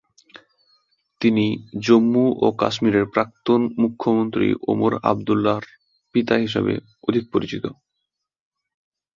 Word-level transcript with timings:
তিনি 1.21 1.45
জম্মু 1.83 2.25
ও 2.41 2.47
কাশ্মীরের 2.53 3.05
প্রাক্তন 3.13 3.61
মুখ্যমন্ত্রী 3.81 4.47
ওমর 4.67 4.93
আবদুল্লাহর 5.03 5.65
পিতা 6.15 6.35
হিসেবেও 6.37 6.79
অধিক 7.07 7.23
পরিচিত। 7.33 7.63